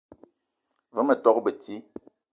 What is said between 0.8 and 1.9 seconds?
Ve ma tok beti